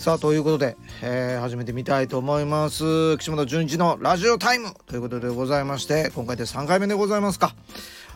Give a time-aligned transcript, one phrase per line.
[0.00, 3.18] さあということで、えー、始めてみたいと思います。
[3.18, 7.54] 岸本純一のラジオタイムということでございまして今回で3回目でございますか。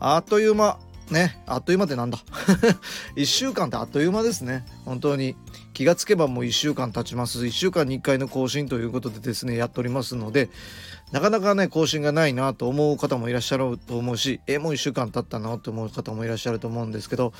[0.00, 0.87] あっという間。
[1.10, 2.18] ねあっという間ってなんだ？
[3.16, 4.64] 1週間ってあっという間ですね。
[4.84, 5.36] 本当に。
[5.74, 7.38] 気がつけばもう1週間経ちます。
[7.44, 10.50] 1週間に1回の更新ということでですねやっておりますので
[11.12, 17.32] なかなかね更新がないなと思う方もいらっしゃると思うしえもう1週間経ったなと思う方もいらっしゃると思うんですけど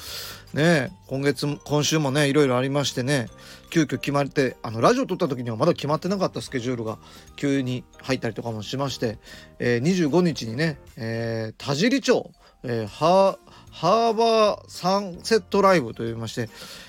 [0.54, 3.28] ね今月今週もねいろいろありましてね
[3.70, 6.98] 急遽決まってあのラジオ撮った時にはまだ決まってなかったスケジュールが
[7.34, 9.18] 急に入ったりとかもしまして、
[9.58, 12.30] えー、25日にね、えー、田尻町、
[12.64, 16.48] えー、ハーバーサンセットライブといいまして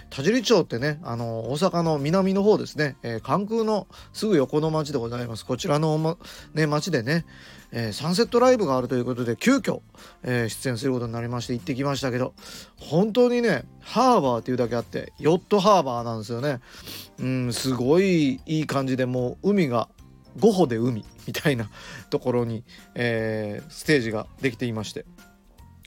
[0.10, 5.46] 田尻町ってねあの大阪の南の方ですね、えー、関空のすぐ横の町でございます。
[5.46, 6.18] こちらの、
[6.54, 7.26] ね、町でね、
[7.72, 9.82] えー、サンセットライブがあるということで急遽、
[10.24, 12.34] えー、出演することになりまして行ってきましたけど
[12.78, 16.60] 本当にねハーバーっていうだけあってヨットハーバーなんですよね。
[17.20, 19.90] うんすごいいい感じでもう海が
[20.40, 21.70] 5歩で海みたいな
[22.10, 22.64] ところに、
[22.96, 25.06] えー、ステージができていまして。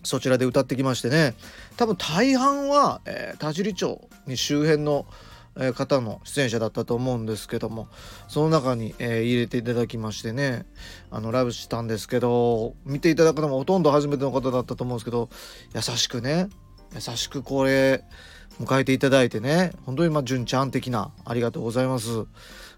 [0.03, 1.35] そちらで歌ってきましてね。
[1.77, 5.07] 多分大半は、えー、田尻町に周辺の、
[5.57, 7.89] えー、方の出演者だったと思うんですけども
[8.29, 10.67] その中に、えー、入れていただきましてね。
[11.11, 15.29] あのラブしたんですけど見ていただくのもほとんど初めての方だったと思うんですけど
[15.75, 16.49] 優しくね。
[16.95, 18.05] 優しくこれ
[18.61, 22.27] 迎えていただいてね本当にまあ純ちゃん的なありがとうございます。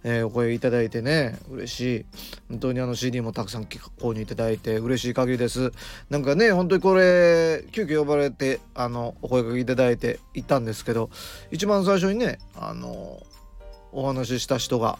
[0.06, 2.04] えー、お声いただいてね嬉しい
[2.50, 5.72] 本当にあの CD もたくさん購入いただいて嬉しい限りです
[6.10, 11.08] なんかね本当にこれ急遽呼ばれてあのお声かけいただいて行ったんですけど
[11.50, 13.22] 一番最初にねあの
[13.92, 14.98] お話しした人が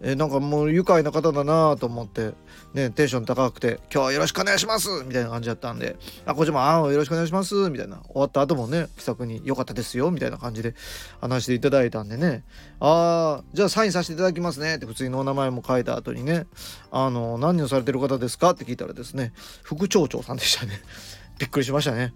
[0.00, 2.32] えー、なんかもう愉快な方だなと思って
[2.72, 7.98] ねテンション高くて「今日はよろしくお願いします」みたいな感じだったんで「あこっちもあよろしくお願いします」みたいな。
[8.08, 10.74] 終わった後もね気さくに「よかったですよ」みたいな感じで
[11.20, 12.44] 話していただいたんでね
[12.80, 16.46] 「ああじゃあサインさせていただきますね」って普通にお名前も書いた後にね
[16.90, 20.80] 「あの何をされてる方ですか?」って聞いたらですね副町長さんでしたね。
[21.38, 22.12] びっくりしましたね。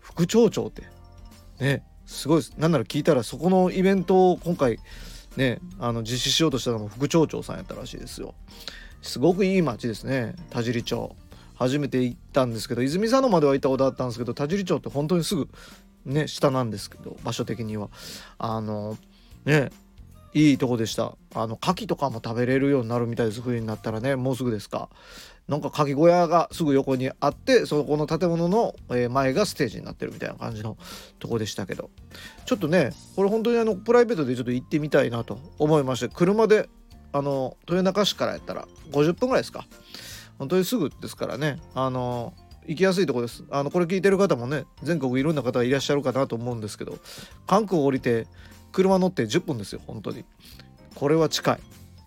[0.00, 0.82] 副町長って。
[1.58, 2.52] ねすごいです。
[2.58, 4.78] なんなら聞いたらそこのイベントを今回
[5.36, 8.34] ねあの実施しようとしたのも副町長さんやったらしいですよ。
[9.02, 11.14] すごくいい町ですね田尻町。
[11.54, 15.48] 初めて行ったんですけど泉佐野までは行ったことあったんですけど田尻町って本当にすぐ
[16.04, 17.88] ね下なんですけど場所的には。
[18.38, 18.96] あの
[19.44, 19.70] ね
[20.34, 21.14] いいとこでした。
[21.34, 23.42] あの牡蠣とかも食べれるようになるみたいです。
[23.42, 24.88] 冬になったらねもうすぐですか。
[25.48, 30.76] なんか鍵小屋がすぐ横にあってそこの建物の前がステージになってるみたいな感じの
[31.18, 31.90] とこでしたけど。
[32.46, 36.68] ちょっとねこれ本当にあのプライベートでちょっと行ってみたいなと思いまして車で
[37.12, 39.66] あの豊中市からやったら50分ぐらいですか。
[40.38, 41.60] 本当にすぐですからね。
[41.74, 42.34] あの
[42.66, 43.44] 行きやすいとこです。
[43.50, 46.98] あのこれ聞いてる方もね全国いろんな方いらっしゃるかなと思うんですけど
[47.46, 48.26] 関空降りて
[48.70, 50.24] 車乗って10分ですよ本当に。
[50.94, 51.60] これは近い。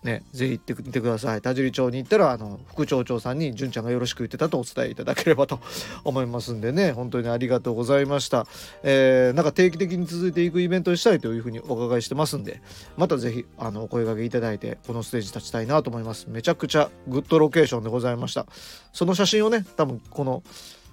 [0.06, 1.42] ね、ぜひ行ってみてください。
[1.42, 5.60] 田尻町に行ったら、あの、副町長さんに、純ちゃんがよろしく言ってたとお伝えいただければと
[6.04, 8.46] 思いますんでね、本当にありがとうございました。
[8.82, 12.62] えー、なんか定期的に続いていくイベントにしたいというふうにお伺いしてますんで、
[12.96, 16.26] またぜひ、あの、お声掛けいただいて、このステージ立ちたいなと思います。
[16.30, 18.46] めちゃくちゃグッドロケーションでございました。
[18.92, 20.42] その写真をね、多分この、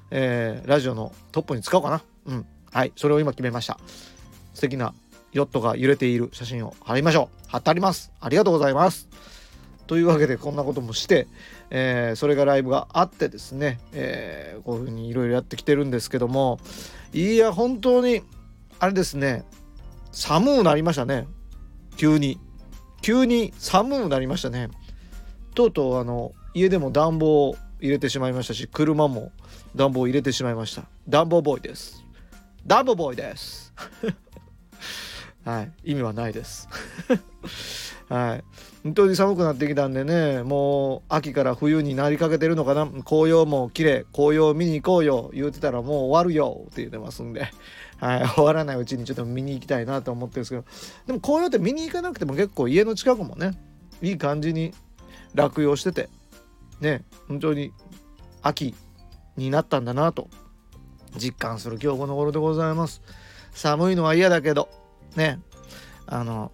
[0.09, 2.03] えー、ラジオのトップに使おうかな。
[2.25, 2.45] うん。
[2.71, 3.79] はい、それを今決めました。
[4.55, 4.95] 素敵な
[5.33, 7.49] ヨットが揺れている写真を貼りましょう。
[7.49, 8.11] 貼ってあります。
[8.19, 9.09] ありがとうございます。
[9.87, 11.27] というわけでこんなこともして、
[11.69, 16.59] えー、それがライブがあってですね、えー、こういうふうにいろいろやってきてるんですけども
[17.13, 18.21] いや本当に
[18.79, 19.43] あれですね
[20.11, 21.27] 寒くなりましたね
[21.97, 22.39] 急に
[23.01, 24.69] 急に寒くなりましたね
[25.53, 29.31] とうとうあの家でも暖房を入れてしまいましたし車も
[29.75, 32.03] 暖房を入れてしまいました暖房ボーイです
[32.65, 33.73] 暖房ボーイです
[35.45, 35.91] はい。
[35.91, 36.69] 意味はないです。
[38.09, 38.43] はい。
[38.83, 42.85] 本当に寒くなってきたんでねもう秋から冬になりかけてるのかな。
[42.85, 44.05] 紅葉も綺麗。
[44.13, 45.31] 紅葉見に行こうよ。
[45.33, 47.51] 言うてたらもう終わるよって言ってますんで、
[47.97, 50.65] はい、終わらないうちにちょっと見に行きたいなと思ってるんですけど。
[51.07, 53.51] でも紅葉って見に行かなくても結構家の近くもね
[54.01, 54.73] いい感じに
[55.33, 56.09] 落葉してて
[56.79, 57.71] ね本当に
[58.41, 58.75] 秋
[59.35, 60.29] になったんだなと
[61.17, 63.01] 実感する今日この頃でございます。
[63.51, 64.82] 寒いのは嫌だけど。
[65.15, 65.39] ね。
[66.05, 66.51] あの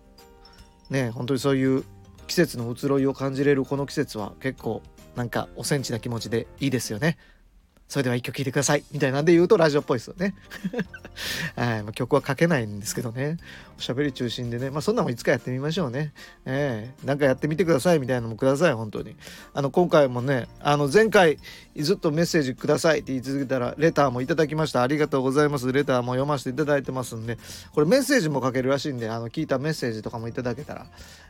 [0.89, 1.83] ね本当にそういう
[2.27, 4.81] 季節の移ろいを感じれるこの季節は結構
[5.15, 7.17] なんかおセンチな気持ちでいいですよね。
[7.89, 8.83] それでは一曲聴いてください。
[8.91, 10.35] みたいなんで言うとラジオっぽいですよね。
[11.57, 13.37] はい、まあ、曲は書けないんですけどね。
[13.79, 14.69] おしゃべり中心でね。
[14.69, 16.13] まあそんなもんいつかやってみましょうね。
[16.45, 17.03] ええ。
[17.03, 19.15] ー、なんかやってみてくださいみたいなのもください本当に。
[19.55, 21.39] あの今回もねあの前回
[21.75, 24.83] ずっとメッセージくださいって言い続けたらレターもいただきました。
[24.83, 25.73] ありがとうございます。
[25.73, 27.39] レターも読ませていただいてますんで。
[27.73, 30.85] これメッセージも書けるらしいんであの聞いたメッセージとかもいただけたら、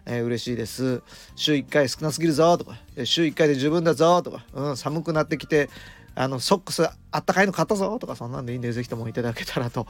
[0.06, 1.02] えー、嬉しいです。
[1.38, 2.76] 週1回少なすぎるぞとか
[3.06, 5.70] 週1回で十分だぞとか、うん、寒くなってきて
[6.20, 9.88] あのソックスあったかいの買ったぞとかそんなんでいいんでぜひともいただけたらと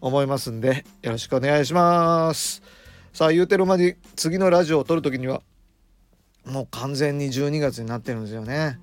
[0.00, 2.62] 思いますんでよろしくお願いします。
[3.12, 5.42] さあ言うてる間に次のラジオを撮る時には
[6.46, 8.78] もう完全に12月になってるんですよね。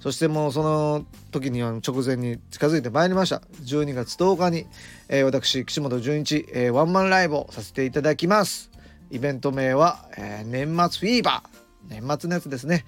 [0.00, 3.40] そしてもうその時には直前に近づいてまいりました。
[3.62, 4.66] 12月10日に、
[5.08, 8.70] えー、私岸本純一、えー、ワンマンライブをさせていただきます。
[9.10, 11.64] イベント名は、えー、年末フィーバー。
[11.88, 12.84] 年末のやつですね、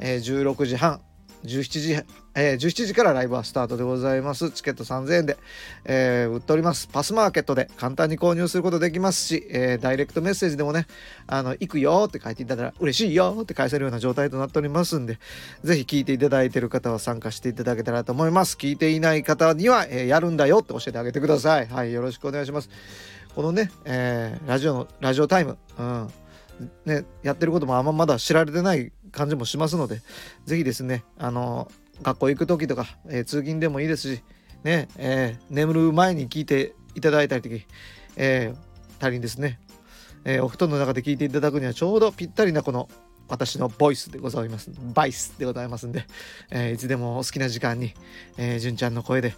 [0.00, 1.00] え、16時半。
[1.44, 1.92] 17時、
[2.34, 4.50] えー、17時からライブはスタートでございます。
[4.50, 5.36] チケット3000円で、
[5.84, 6.86] えー、売っております。
[6.88, 10.86] パスマーケットで簡単に購入することできますし、えー、ダイレクトメッセージでもね、
[11.26, 15.18] あの、行くよって書いていただいたら嬉しいよって返せるような状態となっておりますんで、
[15.64, 18.56] ぜひ聞いていただいている方は参加していただけたらと思います。
[18.56, 21.66] 聞いていない方には、え、やるんだよって教えてあげてください。
[21.66, 22.70] はい、よろしくお願いします。
[23.34, 26.08] このね、え、ラジオの、ラジオタイム、うん、
[26.84, 30.02] ね、やってることもあんままだ知られてない感じもしますので
[30.44, 31.70] 是非ですねあの
[32.02, 34.22] 学校行く時とか、えー、通勤でもいいですし
[34.64, 37.66] ね、えー、眠る前に聞いていただいたり、
[38.16, 39.58] えー、足りにですね、
[40.24, 42.88] え、お布団の中で聞いていただくにはちょうどぴったりなこの
[43.30, 44.70] 私のボイスでございます。
[44.92, 46.04] バイスでございますんで、
[46.50, 47.94] えー、いつでもお好きな時間に、
[48.36, 49.34] えー、純ちゃんの声で、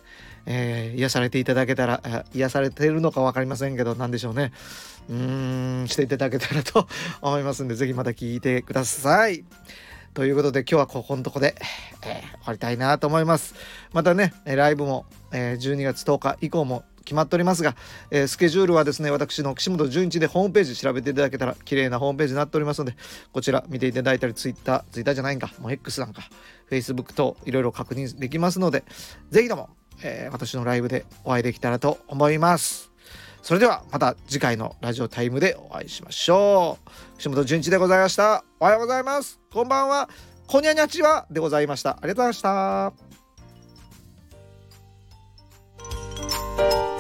[0.47, 4.51] えー、癒されていただけたら、癒されているのか分かりませんけど、何でしょうね。
[5.11, 6.89] うーん、していただけたらと
[7.21, 9.45] 思いますんで、是非また聞いてください。
[10.15, 11.55] ということで今日はここのとこで、
[12.03, 13.55] えー、終わりたいなと思います。
[13.93, 17.77] またね、ライブも、えー、12月10日以降も決まっておりますが、
[18.11, 22.97] えー、スケジュールはですね私の岸本純一でホームページ調べていただけたら綺麗なホームページになっておりますので
[23.33, 26.23] こちら見ていただいたり Twitter Twitter じゃないんかもう X なんか
[26.71, 28.85] Facebook といろいろ確認できますので
[29.31, 29.71] 是非とも、
[30.03, 32.93] えー、私のライブでお会いできたらと思います。
[33.43, 37.19] それではまた次回のラジオタイムでお会いしましょう。
[37.19, 38.45] 岸本純一でございました。
[38.61, 39.41] おはようございます。
[39.53, 40.09] こんばんは。
[40.47, 41.91] こにゃにゃちはでございました。
[41.91, 42.93] ありがとうございま
[46.35, 46.43] し
[46.79, 46.92] た。